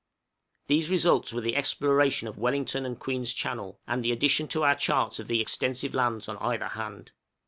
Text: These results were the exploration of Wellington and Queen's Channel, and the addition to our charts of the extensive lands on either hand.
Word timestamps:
These 0.65 0.89
results 0.89 1.31
were 1.31 1.41
the 1.41 1.55
exploration 1.55 2.27
of 2.27 2.35
Wellington 2.39 2.87
and 2.87 2.99
Queen's 2.99 3.35
Channel, 3.35 3.79
and 3.85 4.03
the 4.03 4.11
addition 4.11 4.47
to 4.47 4.63
our 4.63 4.73
charts 4.73 5.19
of 5.19 5.27
the 5.27 5.39
extensive 5.41 5.93
lands 5.93 6.27
on 6.27 6.37
either 6.37 6.69
hand. 6.69 7.11